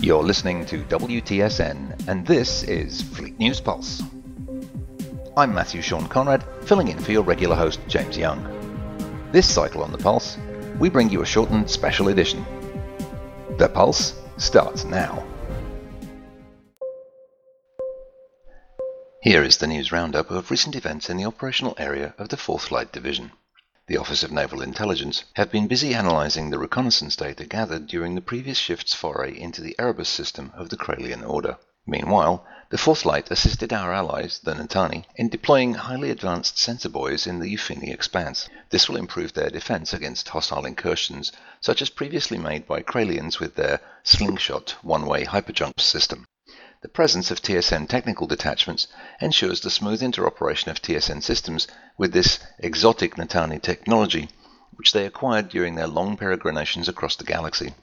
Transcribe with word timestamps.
You're 0.00 0.22
listening 0.22 0.64
to 0.66 0.84
WTSN, 0.84 2.06
and 2.06 2.24
this 2.24 2.62
is 2.62 3.02
Fleet 3.02 3.36
News 3.40 3.60
Pulse. 3.60 4.00
I'm 5.36 5.52
Matthew 5.52 5.82
Sean 5.82 6.06
Conrad, 6.06 6.44
filling 6.62 6.86
in 6.86 7.00
for 7.00 7.10
your 7.10 7.24
regular 7.24 7.56
host, 7.56 7.80
James 7.88 8.16
Young. 8.16 8.40
This 9.32 9.52
cycle 9.52 9.82
on 9.82 9.90
the 9.90 9.98
Pulse, 9.98 10.38
we 10.78 10.88
bring 10.88 11.10
you 11.10 11.22
a 11.22 11.26
shortened 11.26 11.68
special 11.68 12.10
edition. 12.10 12.46
The 13.58 13.68
Pulse 13.68 14.14
starts 14.36 14.84
now. 14.84 15.26
Here 19.20 19.42
is 19.42 19.56
the 19.56 19.66
news 19.66 19.90
roundup 19.90 20.30
of 20.30 20.52
recent 20.52 20.76
events 20.76 21.10
in 21.10 21.16
the 21.16 21.26
operational 21.26 21.74
area 21.76 22.14
of 22.18 22.28
the 22.28 22.36
4th 22.36 22.70
Light 22.70 22.92
Division 22.92 23.32
the 23.88 23.96
Office 23.96 24.22
of 24.22 24.30
Naval 24.30 24.60
Intelligence, 24.60 25.24
have 25.32 25.50
been 25.50 25.66
busy 25.66 25.94
analysing 25.94 26.50
the 26.50 26.58
reconnaissance 26.58 27.16
data 27.16 27.46
gathered 27.46 27.86
during 27.86 28.14
the 28.14 28.20
previous 28.20 28.58
shift's 28.58 28.92
foray 28.92 29.34
into 29.34 29.62
the 29.62 29.74
Erebus 29.78 30.10
system 30.10 30.52
of 30.54 30.68
the 30.68 30.76
Kralian 30.76 31.26
Order. 31.26 31.56
Meanwhile, 31.86 32.46
the 32.68 32.76
Fourth 32.76 33.06
Light 33.06 33.30
assisted 33.30 33.72
our 33.72 33.94
allies, 33.94 34.40
the 34.44 34.52
Natani, 34.52 35.06
in 35.16 35.30
deploying 35.30 35.72
highly 35.72 36.10
advanced 36.10 36.58
sensor 36.58 36.90
buoys 36.90 37.26
in 37.26 37.38
the 37.38 37.50
Euphini 37.50 37.90
Expanse. 37.90 38.46
This 38.68 38.90
will 38.90 38.98
improve 38.98 39.32
their 39.32 39.48
defense 39.48 39.94
against 39.94 40.28
hostile 40.28 40.66
incursions, 40.66 41.32
such 41.62 41.80
as 41.80 41.88
previously 41.88 42.36
made 42.36 42.66
by 42.66 42.82
Kralians 42.82 43.40
with 43.40 43.54
their 43.54 43.80
slingshot 44.02 44.76
one-way 44.82 45.24
hyperjump 45.24 45.80
system. 45.80 46.26
The 46.80 46.88
presence 46.88 47.32
of 47.32 47.42
TSN 47.42 47.88
technical 47.88 48.28
detachments 48.28 48.86
ensures 49.20 49.60
the 49.60 49.70
smooth 49.70 50.00
interoperation 50.00 50.68
of 50.68 50.80
TSN 50.80 51.24
systems 51.24 51.66
with 51.96 52.12
this 52.12 52.38
exotic 52.60 53.16
Natani 53.16 53.60
technology, 53.60 54.28
which 54.76 54.92
they 54.92 55.04
acquired 55.04 55.48
during 55.48 55.74
their 55.74 55.88
long 55.88 56.16
peregrinations 56.16 56.88
across 56.88 57.16
the 57.16 57.24
galaxy. 57.24 57.74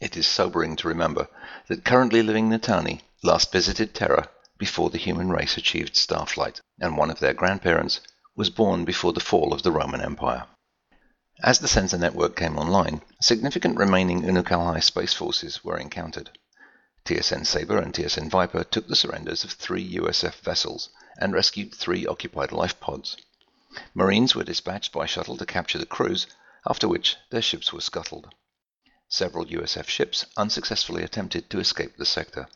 It 0.00 0.16
is 0.16 0.26
sobering 0.26 0.76
to 0.76 0.88
remember 0.88 1.28
that 1.66 1.84
currently 1.84 2.22
living 2.22 2.48
Natani 2.48 3.02
last 3.22 3.52
visited 3.52 3.94
Terra 3.94 4.30
before 4.56 4.88
the 4.88 4.96
human 4.96 5.28
race 5.28 5.58
achieved 5.58 5.94
starflight, 5.94 6.62
and 6.80 6.96
one 6.96 7.10
of 7.10 7.20
their 7.20 7.34
grandparents 7.34 8.00
was 8.34 8.48
born 8.48 8.86
before 8.86 9.12
the 9.12 9.20
fall 9.20 9.52
of 9.52 9.62
the 9.62 9.72
Roman 9.72 10.00
Empire. 10.00 10.46
As 11.42 11.58
the 11.58 11.68
sensor 11.68 11.98
network 11.98 12.34
came 12.34 12.58
online, 12.58 13.02
significant 13.20 13.76
remaining 13.76 14.22
Unukalhai 14.22 14.82
space 14.82 15.12
forces 15.12 15.62
were 15.62 15.76
encountered. 15.76 16.30
TSN 17.08 17.46
Sabre 17.46 17.78
and 17.78 17.94
TSN 17.94 18.28
Viper 18.28 18.64
took 18.64 18.86
the 18.86 18.94
surrenders 18.94 19.42
of 19.42 19.52
three 19.52 19.94
USF 19.94 20.34
vessels 20.40 20.90
and 21.16 21.32
rescued 21.32 21.74
three 21.74 22.06
occupied 22.06 22.52
life 22.52 22.78
pods. 22.80 23.16
Marines 23.94 24.34
were 24.34 24.44
dispatched 24.44 24.92
by 24.92 25.06
shuttle 25.06 25.38
to 25.38 25.46
capture 25.46 25.78
the 25.78 25.86
crews, 25.86 26.26
after 26.68 26.86
which 26.86 27.16
their 27.30 27.40
ships 27.40 27.72
were 27.72 27.80
scuttled. 27.80 28.34
Several 29.08 29.46
USF 29.46 29.88
ships 29.88 30.26
unsuccessfully 30.36 31.02
attempted 31.02 31.48
to 31.48 31.60
escape 31.60 31.96
the 31.96 32.04
sector. 32.04 32.46